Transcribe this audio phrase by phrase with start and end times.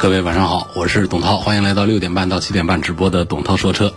[0.00, 3.92] 各位晚上好，我是董涛，欢迎来到六点半到七点半直播的董涛说车。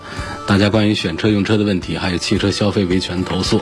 [0.46, 3.62] 大家关于选车用车的问题，还有汽车消费维权投诉，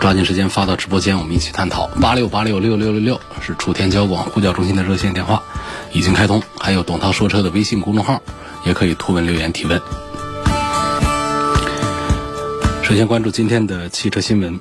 [0.00, 1.88] 抓紧时间发到直播间，我们一起探讨。
[2.00, 5.42] 八六八六六六六六是楚天交广呼叫中心的热线电话，
[5.92, 6.40] 已经开通。
[6.60, 8.22] 还有董涛说车的微信公众号，
[8.64, 9.82] 也可以图文留言提问。
[12.84, 14.60] 首先关注今天的汽车新闻。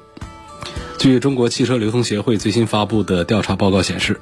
[0.97, 4.19] 据中国汽车流通协会最新发布的调查报告显示，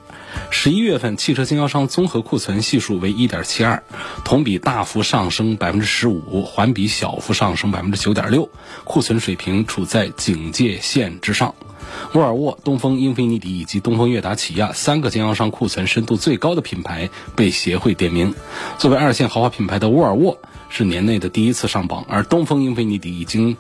[0.58, 3.84] 十一月份汽车经销商综合库存系数为一点七二，
[4.24, 8.50] 同比大幅上升百分之十五，环比小幅上升百分之九点六，
[8.86, 11.54] 库存水平处在警戒线之上。
[12.14, 18.34] 沃尔沃、东风英菲尼迪以及东风悦达起亚三个经销商库存深度最高的品牌被协会点名。
[18.80, 20.40] 作为二线豪华品牌的沃尔沃
[20.70, 23.58] 是年内的第一次上榜，而东风英菲尼迪已经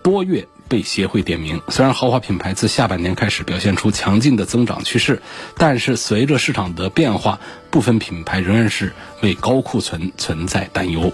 [0.00, 0.46] 多月。
[0.70, 1.60] 被协会点名。
[1.68, 5.20] 虽然豪华品牌自下半年开始表现出强劲的增长趋势，
[5.58, 7.40] 但是随着市场的变化，
[7.70, 11.12] 部分品牌仍然是为高库存存在担忧。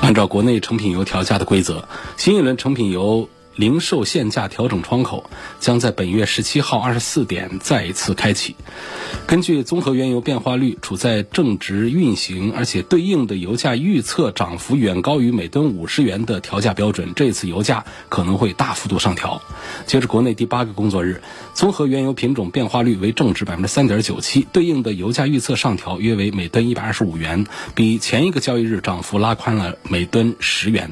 [0.00, 3.28] 按照国内成品油调价的规则，新一轮成品油。
[3.56, 8.56] 零售限价调整窗口将在本月十七号二十四点再一次开启。
[9.26, 19.42] 根据综合原油变化率处在正值运行，而且对应的油价预测涨幅远高于每吨五十元的调价标准，这次油价可能会大幅度上调。
[19.86, 30.90] 截至国内第八个工作日，综合原油品种变化率为正值百分之三点九七，对应的油价预测上调约为每吨一百二十五元，比前一个交易日涨幅拉宽了每吨十元。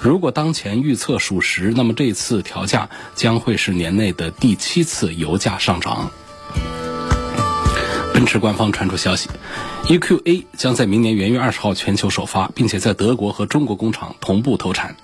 [0.00, 6.10] 如果当前预测属实，那么这这次调价将会是年内的第七次油价上涨。
[8.12, 9.28] 奔驰官方传出消息
[9.84, 14.96] ，EQA 将在明年元月二十号全球首发，并且在德国和中国工厂同步投产。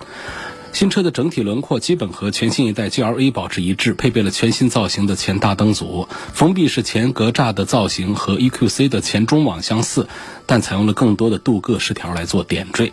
[0.73, 10.09] 新车的整体轮廓基本和全新一代 GLA 保持一致，配备了全新造型的前大灯组，封闭式前格栅的造型和 EQC 的前中网相似，
[10.45, 12.91] 但采用了更多的镀铬饰条来做点缀。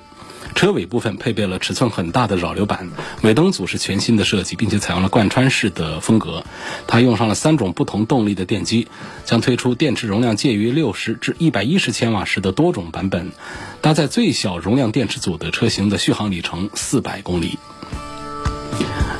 [0.56, 2.90] 车尾部分配备了尺寸很大的扰流板，
[3.22, 6.44] 尾灯组是全新的设计，并且采用了贯穿式的风格。
[6.86, 8.88] 它用上了三种不同动力的电机，
[9.26, 13.32] 将推出电池容量介于六十至一百一十千瓦时的多种版本。
[13.82, 17.58] 搭载最小容量电池组的车型的续航里程四百公里。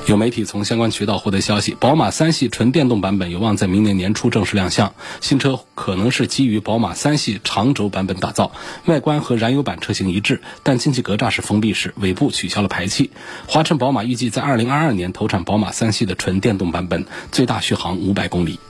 [0.06, 4.94] 有媒体从相关渠道获得消息，宝马三系纯电动版本有望在明年年初正式亮相。
[5.20, 8.52] 新车可能是基于宝马三系长轴版本打造，
[8.84, 13.10] 外观和燃油版车型一致，但进气格栅是封闭式，尾部取消了排气。
[13.48, 18.60] 华晨宝马预计在二零二二年投产宝马三系的纯电动版本，最大续航五百公里。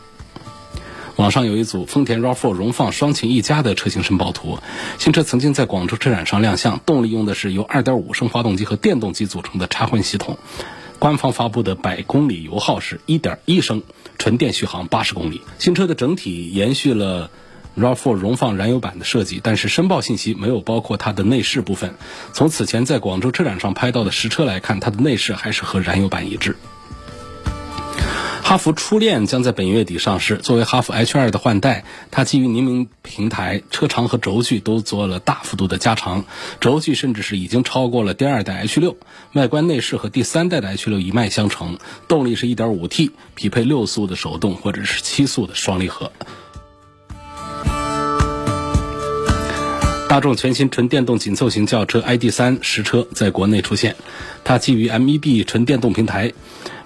[1.17, 4.59] 网上有一组丰田 RAV4 荣放双擎一家的车型申报图，
[4.99, 10.39] 新车曾经在广州车展上亮相，动力用的是由2.5升发动机和电动机组成的插混系统。
[10.99, 13.83] 官方发布的百公里油耗是1.1升，
[14.19, 15.43] 纯电续航八十公里。
[15.59, 17.31] 新车的整体延续了
[17.77, 21.95] RAV4 荣放燃油版的设计，但是申报信息没有包括它的内饰部分。
[22.33, 26.57] 从此前在广州车展上拍到的实车来看，它的内饰还是和燃油版一致。
[28.49, 30.37] 哈弗初恋将在本月底上市。
[30.37, 36.25] 作为哈弗 H2 的换代，它基于宁明平台，车长和轴距都做了大幅度的加长，
[36.61, 38.95] 轴距甚至是已经超过了第二代 H6。
[39.33, 41.77] 外观内饰和第三代的 H6 一脉相承，
[42.07, 46.13] 动力是一点五 T，匹配六速的手动或者是七速的双离合。
[50.09, 53.97] 大众全新纯电动紧凑型轿车 ID.3 实车在国内出现，
[54.45, 56.33] 它基于 MEB 纯电动平台。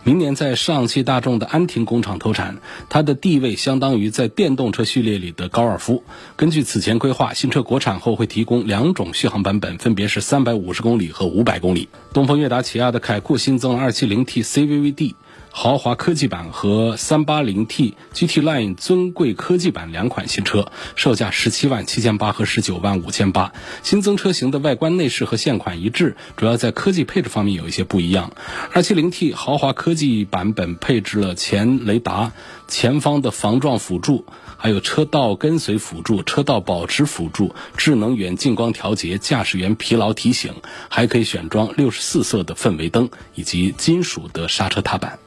[0.03, 2.57] 明年在上汽大众的安亭工厂投产，
[2.89, 6.03] 它的地位相当于在电动车序列里的高尔夫。
[6.37, 11.89] 根据此前规划，新车国产后会提供两种续航版本，分别是三百五十公里和五百公里。
[12.15, 15.15] 东风悦达起亚的凯酷新增了二七零 T CVVD。
[15.53, 23.53] 豪华科技版和 380T GT Line 尊贵科技版两款新车，售价十七万七千八和十九万五千八。
[23.83, 28.33] 新增车型的外观内饰和现款一致，主要在科技配置方面有一些不一样。
[28.73, 32.33] 270T 豪华科技版本配置了前雷达、
[32.69, 34.25] 前方的防撞辅助，
[34.57, 40.55] 还有车道跟随辅助、车道保持辅助、智能远近光调节、驾驶员疲劳提醒，
[40.89, 45.19] 还可以选装六十四色的氛围灯以及金属的刹车踏板。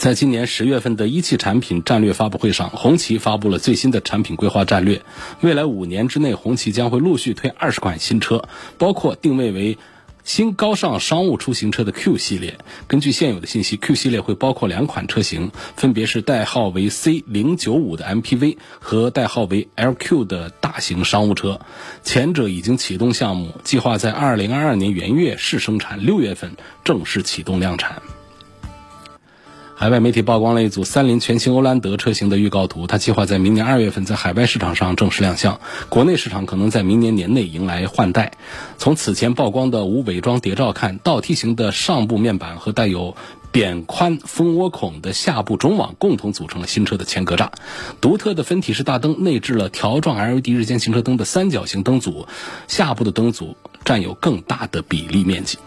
[0.00, 5.02] 在今年十月份的一汽产品战略发布会上，红旗发布了最新的产品规划战略。
[5.42, 8.48] 未来五年之内，红旗将会陆续推二十款新车，
[8.78, 9.76] 包括定位为
[10.24, 12.56] 新高尚商务出行车的 Q 系列。
[12.86, 21.60] 根据现有的信息，Q 系列会包括两款车型，分别是代号为 C 零九五的 MPV 和代号为 LQ 的大型商务车。
[22.02, 28.00] 前者已经启动项目，计划在二零二二年元月试生产，六月份正式启动量产。
[29.80, 38.32] 海外媒体曝光了一组三菱全新欧蓝德车型的预告图，它计划在明年二月份在海外市场上正式亮相，国内市场可能在明年年内迎来换代。
[38.76, 43.16] 从此前曝光的无伪装谍照看，倒梯形的上部面板和带有
[43.52, 47.48] 扁宽蜂窝孔的下部中网共同组成了新车的前格栅。
[48.02, 52.26] 独特的分体式大灯内置了条状 LED 日间行车灯的三角形灯组，
[52.68, 53.56] 下部的灯组
[53.86, 55.58] 占有更大的比例面积。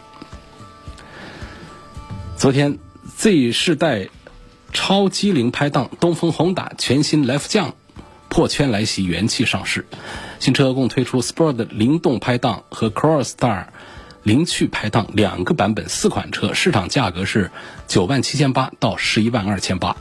[2.37, 2.77] 昨天。
[3.05, 4.07] Z 世代
[4.71, 7.75] 超机灵拍档东风宏达全新 Life 降
[8.29, 9.85] 破圈来袭，元气上市。
[10.39, 13.65] 新车共推出 Sport 灵动拍档和 Cross Star
[14.23, 17.51] 灵趣拍档两个版本，四款车，市场价格是
[17.87, 19.97] 九万七千八到十一万二千八。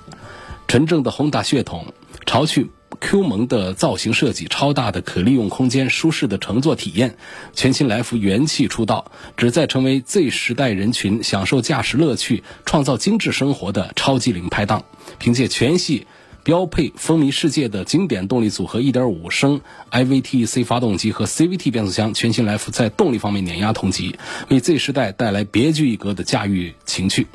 [0.68, 1.92] 纯正的宏达血统，
[2.24, 2.70] 潮趣。
[3.04, 7.16] Q 萌的造型设计，超大的可利用空间，舒适的乘坐体验，
[7.52, 14.84] 全新来福元气出道，旨在成为 Z 时代人群享受驾驶乐趣、创造精致生活的超级零拍档。
[15.18, 16.06] 凭借全系
[16.44, 19.60] 标配风靡世界的经典动力组合，1.5升
[19.90, 24.16] iVTEC 发动机和 CVT 变速箱，全新来福在动力方面碾压同级，
[24.48, 27.26] 为 Z 时代带来别具一格的驾驭情趣。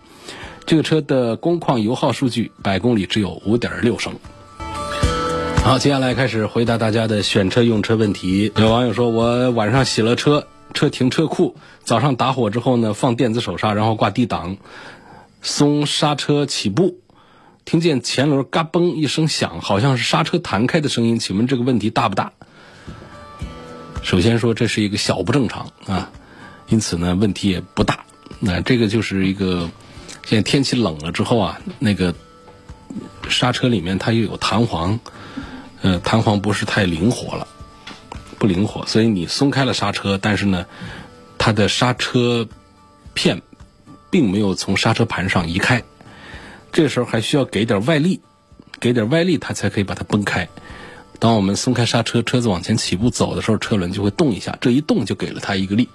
[0.65, 4.15] 这个车的工况油耗数据，百公里只有5.6升。
[5.67, 8.53] 好，接下来开始回答大家的选车用车问题。
[8.55, 14.55] 有网友说，我晚上洗了车，车停车库，早上打火之后呢，放电子手刹，然后挂 D 档，
[15.41, 17.01] 松刹车起步，
[17.65, 21.19] 听见前轮嘎嘣一声响，好像是刹车弹开的声音。
[21.19, 22.31] 请问这个问题大不大？
[24.03, 26.09] 首先说这是一个小不正常啊，
[26.69, 28.05] 因此呢问题也不大。
[28.39, 29.69] 那这个就是一个
[30.25, 32.15] 现在天气冷了之后啊，那个
[33.27, 35.01] 刹车里面它又有弹簧。
[35.87, 37.47] 呃，弹簧不是太灵活了，
[38.37, 40.65] 不灵活，所以你松开了刹车，但是呢，
[41.37, 42.45] 它的刹车
[43.13, 43.41] 片
[44.09, 45.81] 并没有从刹车盘上移开，
[46.73, 48.19] 这时候还需要给点外力，
[48.81, 50.49] 给点外力，它才可以把它崩开。
[51.19, 55.87] 当我们松开刹车，车子往前起步走的时候，车轮就会动一下，这一动就给了它一个力，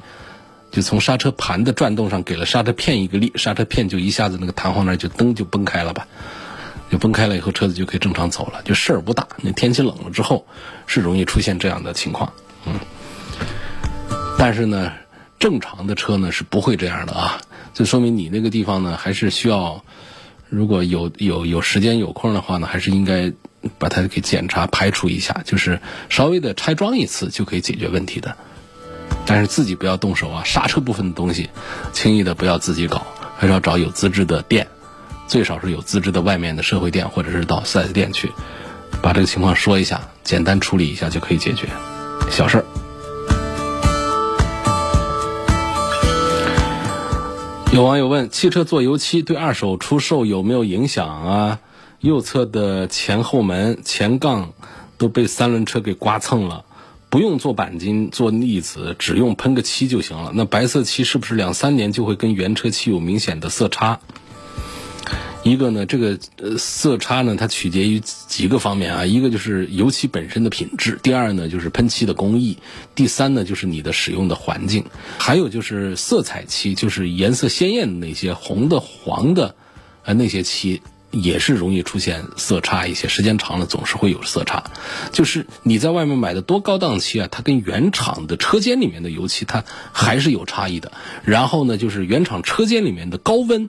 [0.71, 6.09] 就从刹车盘的转动上给了刹车片一个力，刹车片就一下子那个弹簧那就蹬就崩开了吧。
[6.93, 9.27] 就崩开了以后，车子就可以正常走了，就事儿不大。
[9.41, 10.47] 那天气冷了之后，
[10.87, 12.31] 是容易出现这样的情况，
[12.67, 12.75] 嗯。
[14.39, 14.93] 但是呢，
[15.39, 17.41] 正常的车呢是不会这样的啊。
[17.73, 19.83] 就说明你那个地方呢，还是需要，
[20.51, 23.33] 如果有有有时间有空的话呢，还是应该
[23.79, 25.81] 把它给检查排除一下，就是
[26.11, 28.37] 稍微的拆装一次就可以解决问题的。
[29.25, 31.49] 但是自己不要动手啊，刹车部分的东西，
[31.95, 33.07] 轻易的不要自己搞，
[33.39, 34.69] 还是要找有资质的店。
[35.27, 38.33] 最少是有资质的外面的社会店，或者是到四 S 店去，
[39.01, 41.69] 把这个情况说一下，简单处理一下就可以解决，
[42.31, 42.65] 小事儿。
[47.73, 51.59] 有网友问：汽车做油漆对二手出售有没有影响啊？
[52.01, 54.53] 右侧的前后门、前杠
[54.99, 56.67] 都被三轮车给刮蹭了，
[57.09, 60.33] 不用做钣金、做腻子，只用喷个漆就行了。
[60.35, 64.01] 那白色漆是不是两三年就会跟原车漆有明显的色差？
[65.45, 69.05] 一个呢，这个呃色差呢，它取决于几个方面啊。
[69.05, 72.59] 一个就是油漆本身的品质，第二呢就是喷漆的工艺，
[72.95, 74.85] 第三呢就是你的使用的环境，
[75.19, 79.57] 还有就是色彩漆，就是颜色鲜艳的那些红的、黄的，
[80.05, 80.81] 呃那些漆
[81.11, 84.71] 也是容易出现色差一些，时间长了总是会有色差。
[85.11, 90.93] 就是你在外面买的多高档漆啊，它跟原厂的车间里面的油漆它还是有差异的。
[91.25, 93.69] 然后呢，就是原厂车间里面的高温。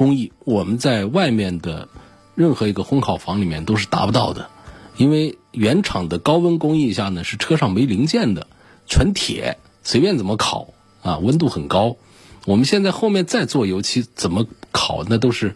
[0.00, 1.86] 工艺我们在外面的
[2.34, 4.48] 任何一个烘烤房里面都是达不到的，
[4.96, 8.46] 因为原厂的高温工艺下呢是车上没零件的，
[8.88, 10.68] 纯铁，随便怎么烤
[11.02, 11.98] 啊，温度很高。
[12.46, 15.54] 我们现在后面再做油漆怎么烤，那都是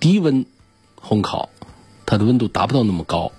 [0.00, 0.46] 低温
[0.98, 1.50] 烘烤，
[2.06, 3.30] 它的温度达不到那么高，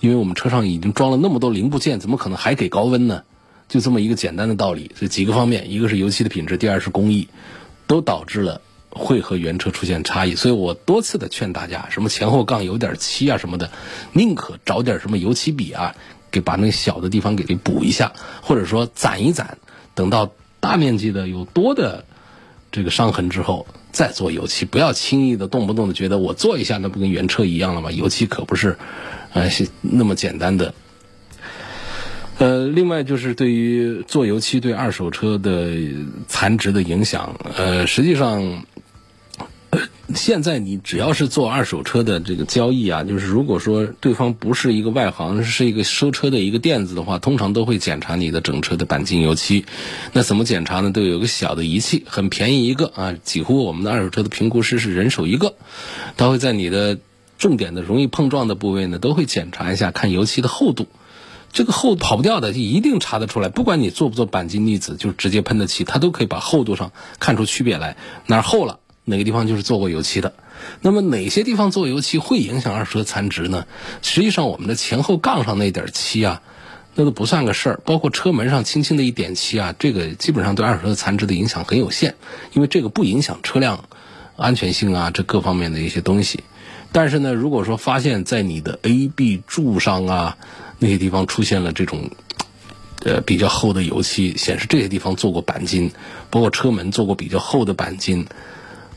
[0.00, 3.22] 因为我们车上已经装了那么多零部件，怎么可能还给高温呢？
[3.70, 4.90] 就这么一个简单的道理。
[4.94, 7.28] 这几个方面，一个是油漆的品质，第二是工艺，
[7.86, 8.60] 都导致了。
[8.96, 13.70] 会和原车出现差异，所以我多次的劝大家，什么前后杠有点漆啊什么的，
[14.12, 15.94] 宁可找点什么油漆笔啊，
[16.30, 18.12] 给把那个小的地方给给补一下，
[18.42, 19.58] 或者说攒一攒，
[19.94, 22.04] 等到大面积的有多的
[22.72, 27.90] 这个伤痕之后，再做油漆，不要轻易的动不动的觉得我做一下，那不跟原车一样了吗？
[27.92, 28.78] 油漆可不是，
[29.32, 30.74] 呃，是那么简单的。
[32.38, 35.70] 呃，另外就是对于做油漆对二手车的
[36.28, 38.62] 残值的影响，呃，实际上，
[40.14, 49.66] 现在你只要是做二手车的这个交易啊，就是如果说对方不是一个外行，是一个收车的一个店子的话，通常都会检查你的整车的钣金油漆。
[50.12, 50.92] 那怎么检查呢？
[50.92, 55.54] 都有个小的仪器，很便宜一个啊，几乎我们的二手车的评估师是人手一个，
[56.16, 56.98] 他会在你的
[57.36, 60.86] 重点的容易碰撞的部位呢，都会检查一下，看油漆的厚度。
[61.52, 63.48] 这个厚跑不掉的，就一定查得出来。
[63.48, 67.96] 不管你做不做钣金腻子，就直接喷的漆，它都可以把厚度上看出区别来。
[68.26, 70.34] 哪儿厚了，哪个地方就是做过油漆的。
[70.82, 73.66] 那么哪些地方做油漆会影响二手车残值呢？
[74.02, 76.42] 实际上，我们的前后杠上那点漆啊，
[76.94, 77.80] 那都不算个事儿。
[77.84, 82.16] 包括车门上轻轻的一点漆啊，这个基本上对二手车残值的影响很有限，
[82.52, 83.84] 因为这个不影响车辆
[84.36, 86.40] 安全性啊，这各方面的一些东西。
[86.92, 90.36] 但是呢，如果说发现在你的 A、B 柱上啊，
[90.78, 92.10] 那些地方出现了这种，
[93.04, 95.90] 呃，比较厚的油漆，显示这些地方做过钣金，
[96.30, 98.26] 包括车门做过比较厚的钣金，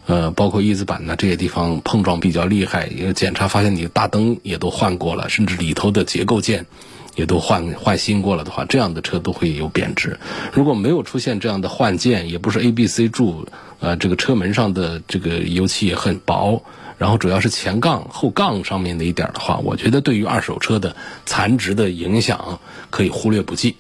[0.10, 6.66] 呃，包括翼子板呢这些地方碰撞比较厉害，因为检查发现你的大灯也都换过了，甚至里头的结构件
[7.14, 10.20] 也都换换新过了的话，这样的车都会有贬值。
[10.52, 13.48] 如果没有出现这样的换件，也不是 A、B、C 柱，
[13.80, 16.64] 呃，这个车门上的这个油漆也很薄。
[16.98, 20.96] 然后主要是前杠后杠上面的一点的话，我觉得对于二手车的
[21.28, 23.76] 残值的影响可以忽略不计，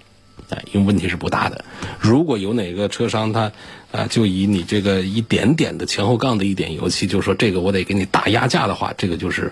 [0.49, 1.65] 哎，因为问题是不大的。
[1.99, 3.51] 如果有哪个车商他
[3.91, 9.51] 啊就以你这个一点点的前后杠的一点油漆，就说这个我得给你打压价的话，这个就是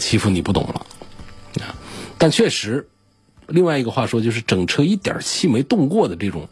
[0.00, 0.86] 欺负你不懂了
[1.64, 1.74] 啊。
[2.18, 2.88] 但确实，
[3.46, 6.48] 另外一个话说就是整车一点漆没动过的这种。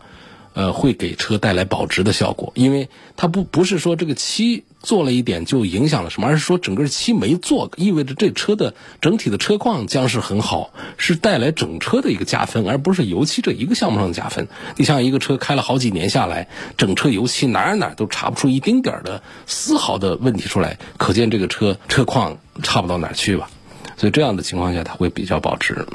[0.56, 8.72] 呃，会给车带来保值的效果，因为它不不是说这个漆做了一点就影响了什么，而是说整个漆没做，意味着这车的
[9.02, 14.48] 整体的车况将是很好，是带来整车的一个加分，而不是油漆这一个项目上的加分。
[14.78, 16.48] 你像一个车开了好几年下来，
[16.78, 23.50] 整车油漆哪哪都查不出一丁点儿的丝毫的问题出来，可见这个车车况差不到哪儿去吧。
[23.98, 25.86] 所以这样的情况下，它会比较保值。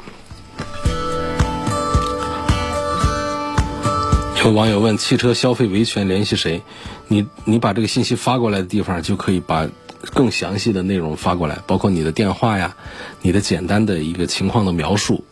[4.44, 6.62] 有网友问：汽车消费维权联系谁？
[7.06, 9.68] 你你把这个信息发过来的地方，就可以把
[10.14, 12.74] 更详细的内容发过来，包括你的电话呀、
[13.20, 15.24] 你的简单的一个情况的描述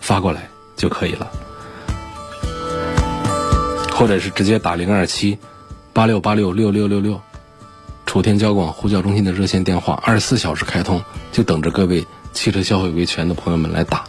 [0.00, 1.32] 发过来就可以了，
[3.90, 5.36] 或者是直接打零二七
[5.92, 7.20] 八六八六六六六六，
[8.06, 14.04] 楚天交广呼叫中心的热线电话，二十四小时开通，就等着各位汽车消费维权的朋友们来打。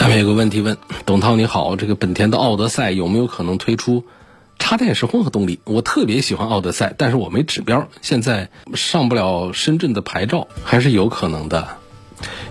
[0.00, 4.06] 下面有个问题问董涛你好，这个本田的奥德赛有没有可能推出
[4.58, 5.60] 插电式混合动力？
[5.64, 11.68] 我特别喜欢奥德赛，但是我没指标，现在上不了深圳的牌照，还是有可能的。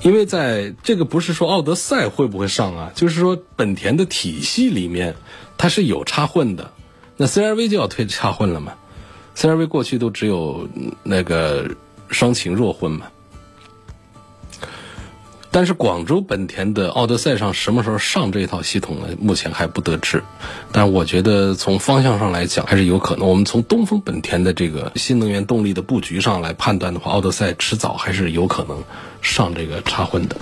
[0.04, 5.16] 因为在这个不是说奥德赛会不会上啊，就是说本田的体系里面
[5.58, 6.72] 它是有插混的，
[7.18, 8.74] 那 CRV 就要推插混了嘛
[9.36, 10.70] ？CRV 过去都只有
[11.02, 11.72] 那个
[12.10, 13.08] 双擎弱混嘛。
[15.52, 19.08] 但是广州本田的奥德赛上什么时候上这套系统呢？
[19.20, 20.24] 目前还不得知。
[20.72, 23.28] 但我觉得从方向上来讲还是有可能。
[23.28, 28.84] 我们从东风本田的这个新能源动力的布局上来判断的话，奥德赛迟早还是有可能
[29.24, 30.38] 上这个插混的。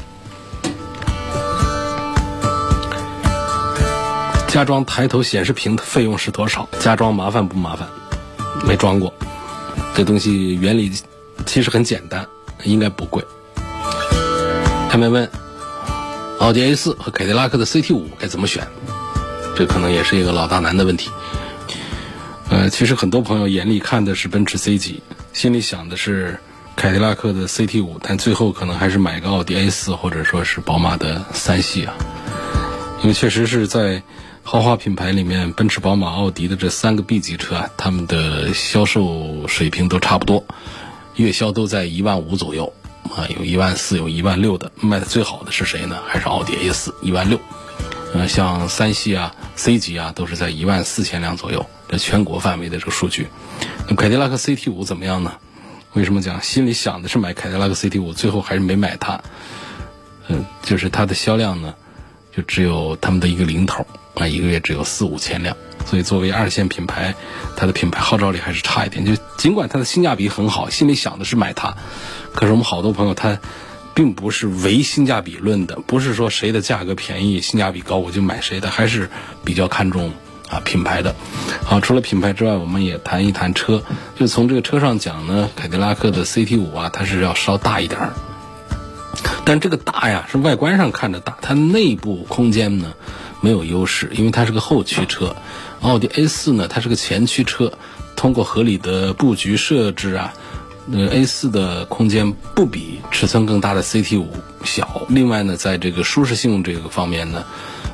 [4.50, 6.68] 加装抬头显示屏的费用是多少？
[6.80, 7.88] 加装麻烦不麻烦？
[8.66, 9.14] 没装过，
[9.96, 10.92] 这东西原理
[11.46, 12.28] 其实很简单，
[12.66, 13.24] 应该不贵。
[14.90, 15.30] 下面问，
[16.40, 18.68] 奥迪 A 四和凯迪拉克的 CT 五该怎么选？
[19.56, 21.12] 这可能也是一个老大难的问题。
[22.50, 25.04] 呃，其实很多朋友眼里看的是奔驰 C 级，
[25.34, 26.40] 心里想的是
[26.76, 31.94] 凯迪拉克的 CT 五，但最后可能还是买个奥迪 A 四或者说是宝马的三系啊。
[33.04, 34.02] 因为确实是在
[34.42, 40.44] 豪华品牌里面，奔驰、宝马、奥迪的这三个 B 级车啊，他们的销售水平都差不多，
[41.18, 42.74] 月销都在一万五左右。
[43.16, 45.98] 啊，有一万四，有一万六的，卖的最好的是谁呢？
[46.08, 47.40] 还是奥迪 A 四，一万六。
[48.14, 51.66] 呃，像三系啊、C 级啊，都是在一万四千辆左右。
[51.90, 53.28] 这全国范围的这个数据。
[53.88, 55.34] 那凯迪拉克 CT 五怎么样呢？
[55.94, 59.20] 为什么讲心里想的是买凯迪拉克 CT 五，最后还是没买它？
[60.28, 61.74] 嗯，就是它的销量呢，
[62.36, 63.86] 就只有他们的一个零头
[64.16, 65.56] 啊，一个月只有四五千辆。
[65.88, 67.16] 所以作为二线品牌，
[67.56, 69.06] 它的品牌号召力还是差一点。
[69.06, 71.76] 就尽管它的性价比很好，心里想的是买它。
[72.34, 73.40] 可是我们好多朋友他，
[73.96, 79.10] 并不是唯性价比论的，不是说谁的价格便宜、性价比高我就买谁的，还是
[79.44, 80.12] 比较看重
[80.50, 81.16] 啊，品牌的。
[81.64, 83.82] 好，除了品牌之外，我们也谈一谈车。
[84.20, 88.14] 就从这个车上讲呢，凯迪拉克的 CT 五啊，它是要稍大一点儿。
[89.46, 92.94] 但这个大呀，是外观上看着大，它内部空间呢
[93.42, 95.36] 没有优势，因为它是个后驱车。
[95.82, 97.74] 奥迪 A 四呢，它是个前驱车，
[98.16, 100.34] 通过合理的布局设置啊，
[100.92, 104.32] 呃 A 四的空间不比尺寸更大的 CT 五
[104.64, 105.04] 小。
[105.10, 107.46] 另外呢，在这个舒适性这个方面呢。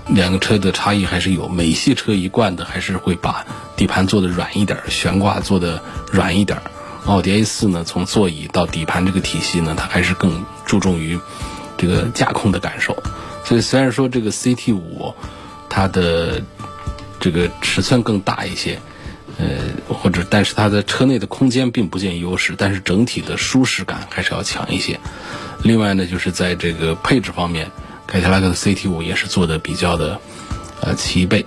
[0.09, 3.45] 两个车的差异还是有，美系车一贯的还是会把
[3.77, 6.61] 底盘做的软一点，悬挂做的软一点。
[7.05, 11.17] 奥迪 A 四呢，从座椅到底盘这个体系呢，它还是更注重于
[11.77, 13.01] 这个驾控的感受。
[13.45, 15.13] 所以虽然说这个 CT 五
[15.69, 16.41] 它的
[17.23, 18.77] 这个尺寸更大一些，
[19.37, 19.47] 呃，
[19.87, 24.99] 或者但是它的车内的空间并不见优势，但是整体的舒适感还是要强一些。
[25.63, 27.71] 另外呢，就是在这个配置方面。
[28.05, 30.19] 凯迪拉克的 CT 五也是做的比较的，
[30.81, 31.45] 呃齐备，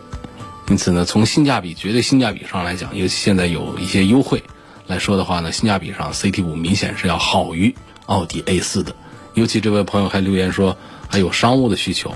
[0.71, 4.42] 因此呢，从性价比绝对性价比上来讲，尤其现在有一些优惠
[4.87, 7.75] 来说的话呢，性价比上 CT 五明显是要好于
[8.06, 8.97] 奥迪 A 四的。
[9.35, 10.76] 尤其这位朋友还留言说
[11.09, 12.12] 还有商务的需求，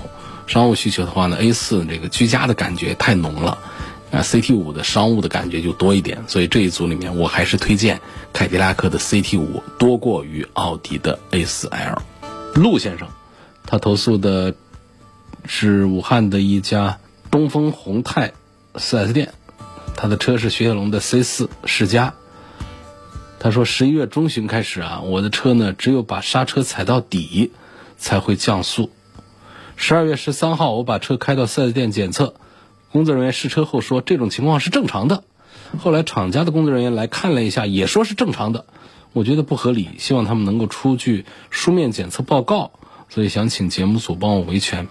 [0.47, 3.57] 商务需求的话呢，A 四这个居家的感觉太浓了，
[4.11, 6.23] 啊 CT 五的商务的感觉就多一点。
[6.27, 8.01] 所以这一组里面，我还是推荐
[8.33, 12.01] 凯迪拉克的 CT 五多过于奥迪的 A 四 L。
[12.55, 13.07] 陆先生。
[13.63, 14.55] 他投诉的
[15.45, 16.97] 是武汉的一家
[17.29, 18.33] 东风宏泰
[18.73, 19.33] 4S 店，
[19.95, 22.15] 他的车是雪铁龙的 C 四世嘉。
[23.39, 27.51] 他说十一月中旬开始啊，我的车呢只有把刹车踩到底
[27.97, 28.91] 才会降速。
[29.83, 32.35] 十二月十三号我把车开到 4S 店检测，
[32.91, 35.23] 工作人员试车后说这种情况是正常的。
[35.79, 38.67] 后来厂家的工作人员来看了一下，也说是正常的。
[39.11, 42.69] 我觉得不合理，希望他们能够出具书面检测报告。
[43.09, 44.87] 所以想请节目组帮我维权，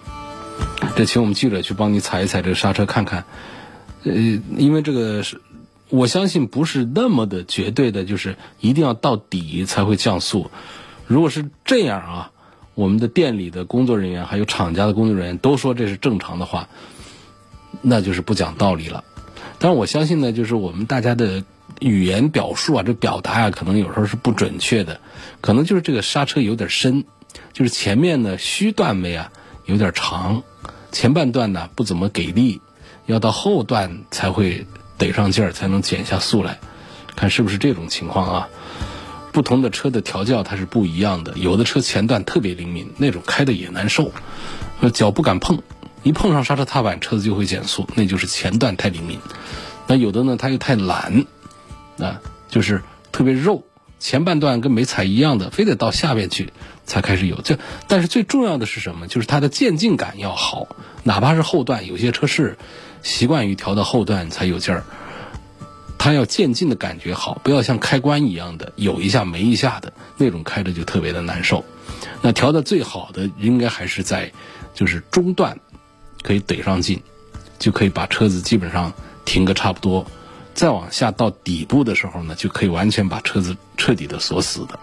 [0.97, 3.23] 这请我们记者去帮你踩一踩这个刹车看看，
[4.03, 4.11] 呃，
[4.57, 5.39] 因为这个是，
[5.87, 10.51] 我相信不是那么的绝对的，就是一定要到底才会降速。
[11.07, 12.31] 如果是这样啊，
[12.73, 16.69] 我们的店里的工作人员还有厂家的工作人员都说这是正常的话，
[17.81, 19.03] 那就是不讲道理了。
[19.59, 21.43] 但是我相信呢，就是我们大家的
[21.79, 24.99] 语言表述啊，这表达啊，可能有时候是不准确的，
[25.41, 27.05] 可能就是这个刹车有点深。
[27.53, 29.31] 就是前面呢虚段位啊
[29.65, 30.43] 有点长，
[30.91, 32.61] 前半段呢不怎么给力，
[33.05, 34.65] 要到后段才会
[34.97, 36.59] 得上劲儿，才能减下速来，
[37.15, 38.49] 看是不是这种情况啊？
[39.31, 44.11] 不同的车的调教它是不一样的，有的车前段特别灵敏，那种开的也难受，
[44.93, 45.61] 脚不敢碰，
[46.03, 49.19] 一碰上刹车踏板车子就会减速，那就是前段太灵敏。
[49.87, 51.25] 那有的呢它又太懒，
[51.97, 53.63] 啊，就是特别肉。
[53.99, 56.51] 前半段跟没踩一样的，非得到下边去
[56.87, 57.39] 才开始有。
[57.41, 59.07] 这但是最重要的是什么？
[59.07, 60.75] 就是它的渐进感要好。
[61.03, 62.57] 哪怕是后段，有些车是
[63.03, 64.85] 习惯于调到后段才有劲儿，
[66.03, 71.63] 它要渐进的感觉好，不要像开关一样的有一下没一下的那种开着就特别的难受。
[72.23, 74.31] 那调的最好的应该还是在
[74.73, 75.59] 就是中段
[76.23, 77.03] 可以怼上劲，
[77.59, 78.91] 就可以把车子基本上
[79.25, 80.03] 停个差不多。
[80.55, 84.79] 再往下到底部的时候呢，就可以完全把车子彻底的锁死的，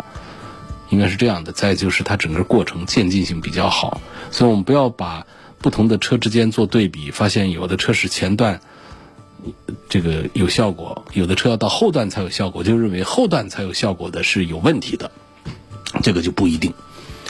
[0.91, 1.51] 应该是这样的。
[1.51, 4.01] 再就是它整个过程渐进性比较好，
[4.31, 5.27] 所以我们不要把
[5.59, 8.61] 不同的车之间做对比，发现有的车是前段
[9.89, 15.11] 这个有效果，有的车要到后段才有效果，就认为后段才有效果的是有问题的，
[16.03, 16.73] 这个就不一定。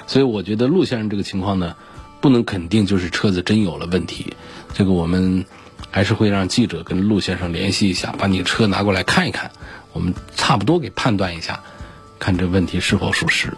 [0.06, 1.76] 所以我觉得陆先生这个情况呢，
[2.20, 4.34] 不能肯定就是车子真有了问题，
[4.74, 5.44] 这个我们。
[5.90, 9.50] 还是会让记者跟陆先生联系一下，把你车拿过来看一看，
[9.94, 11.62] 我们差不多给判断一下，
[12.18, 13.54] 看这问题是否属实。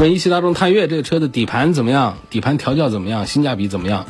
[0.00, 2.18] 问一汽大众探岳这个车的底盘怎么样？
[2.30, 3.26] 底盘调教怎么样？
[3.26, 4.06] 性价比怎么样？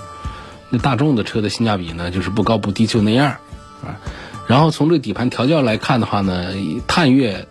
[0.71, 3.37] 那大众的车的性价比呢，就是不高不低，就那样
[3.85, 4.01] 啊。
[4.47, 6.53] 然后从这底盘调教来看的话呢，
[6.87, 7.47] 探岳，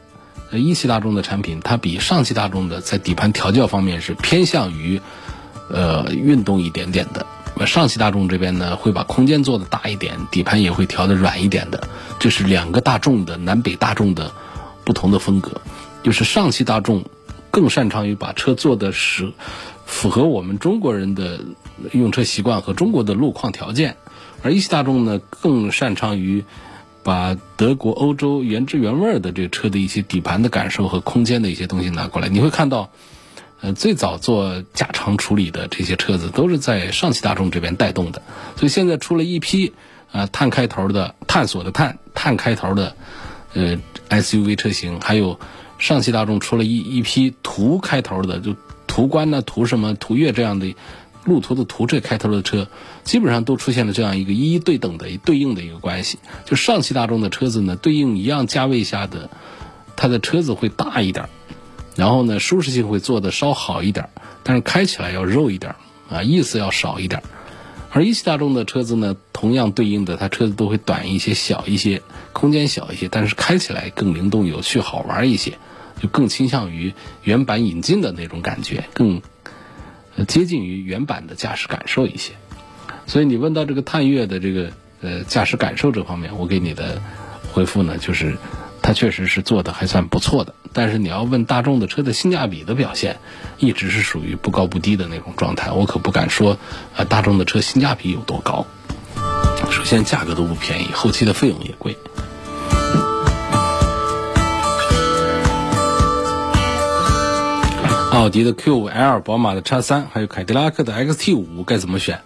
[0.51, 4.99] 一汽大众的产品，它比上汽大众的在底盘调教方面是偏向于，
[5.69, 7.25] 呃，运动一点点的。
[7.65, 11.89] 上汽大众这边呢，会把空间做的大一点，底盘也会调的软一点的。
[12.17, 14.31] 这是两个大众的南北大众的
[14.85, 15.59] 不同的风格。
[16.01, 17.03] 就是上汽大众
[17.51, 19.33] 更擅长于把车做的是
[19.89, 21.41] 符合我们中国人的
[21.91, 23.97] 用车习惯和中国的路况条件，
[24.43, 26.45] 而一汽大众呢，更擅长于
[27.03, 32.29] 把德国、欧洲原汁原味的这个车的一些底盘的感受和空间的一些东西拿过来。
[32.29, 32.89] 你会看到。
[33.61, 38.21] 呃，最早做加长处理的这些车子都是在上汽大众这边带动的，
[38.55, 39.73] 所以现在出了一批
[40.13, 42.95] 啊碳开头的探索的碳碳开头的
[43.53, 43.77] 呃
[44.09, 45.37] SUV 车型，还有
[45.77, 48.55] 上汽大众出了一一批途开头的，就
[48.89, 50.75] 途观呢途什么途岳这样的
[51.23, 52.67] 路途的途这开头的车，
[53.03, 56.17] 基本上都出现了这样一个一一对等的对应的一个关系。
[56.43, 59.29] 就上汽大众的车子呢，对应一样价位下的，
[59.95, 61.29] 它的车子会大一点，
[61.95, 64.09] 然后呢，舒适性会做的稍好一点，
[64.41, 65.75] 但是开起来要肉一点
[66.09, 67.21] 啊，意思要少一点。
[67.91, 72.01] 而一汽大众的车子呢，同样对应的，它车子都会短一些、小一些，
[72.33, 75.57] 空间小一些，但是开起来更灵动、有趣、好玩一些，
[76.01, 79.21] 就更倾向于原版引进的那种感觉，更
[80.27, 82.33] 接近于原版的驾驶感受一些。
[83.07, 87.01] 所以你问到这个探岳的这个呃驾驶感受这方面，我给你的
[87.53, 88.37] 回复呢，就是
[88.81, 90.53] 它确实是做的还算不错的。
[90.71, 93.17] 但是你要问大众的车的性价比的表现，
[93.57, 95.71] 一直是属于不高不低的那种状态。
[95.71, 96.59] 我可不敢说，
[96.95, 98.67] 啊，大众的车性价比有多高。
[99.71, 101.97] 首先价格都不便宜，后期的费用也贵。
[108.19, 112.19] 奥迪的 Q5L、宝马的 X3，还有凯迪拉克的 XT5 该怎么选？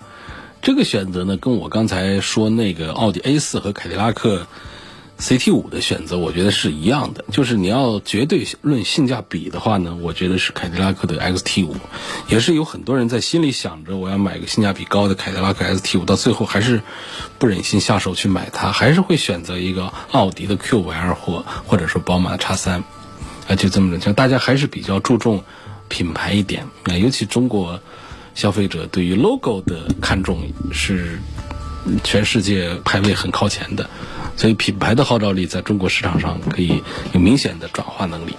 [0.60, 4.48] 这个选择呢，跟我刚才说那个奥迪 A4 和凯迪拉克。
[5.20, 7.24] CT 五的选择，我觉得是一样的。
[7.32, 11.76] 就是你要绝对论性价比的话呢，我觉得是凯迪拉克的 XT 五，
[12.28, 16.82] 也是有很多人在心里想着我要买个性价比高的凯迪拉克 XT 五，到最后还是
[17.38, 22.84] 不忍心下手去买它，还是会选择一个奥迪的 Q 五 L 或或者说宝马的叉三，
[23.48, 24.12] 啊，就这么着。
[24.14, 25.44] 大家还是比较注重
[25.94, 27.80] 品牌一点，啊，尤其中国
[28.34, 30.40] 消费者对于 logo 的看重
[30.72, 31.20] 是
[32.04, 33.88] 全世界排位很靠前的。
[34.36, 36.82] 所以品牌的号召力在中国市场上可以
[37.14, 38.36] 有明显的转化能力。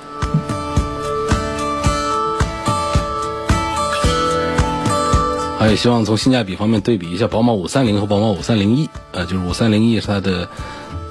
[5.60, 10.48] 还有希望从性价比方面对比一下宝马五三零和宝马五三零 E，呃，就是五三零 E 是它的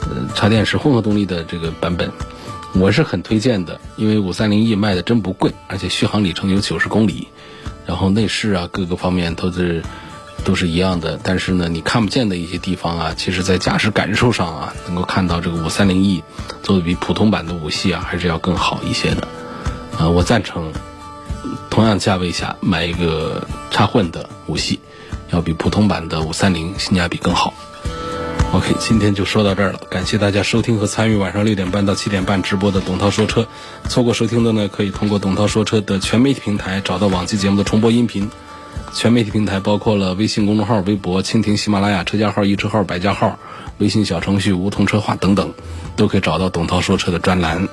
[0.01, 2.11] 呃插电式混合动力的这个版本，
[2.73, 7.27] 我是很推荐的，因为五三零 E 卖的真不贵，而且续航里程有九十公里，
[7.85, 9.83] 然后内饰啊各个方面都是。
[10.43, 16.21] 都是一样的，但是呢，你看不见的一些地方啊，其实在驾驶感受上啊，能够看到这个五三零 E
[16.61, 19.25] 做的比普通版的五系啊，还是要更好一些的。
[19.97, 20.73] 啊，我赞成
[21.69, 24.81] 同样价位下买一个插混的五系，
[25.31, 27.53] 要比普通版的五三零性价比更好。
[28.53, 33.47] OK，今天就说到这儿了，感谢大家收听和参与晚上六点半到七点半直播的董涛说车。
[33.89, 38.29] 错过收听的呢，可以通过董涛说车的全媒体平台找到往期节目的重播音频。
[38.93, 43.39] 全媒体平台包括了微信公众号、微博、蜻蜓、喜马拉雅、车架号、易车号、百家号、
[43.79, 45.51] 微信小程序梧桐车话等等，
[45.95, 47.67] 都可以找到董涛说车的专栏。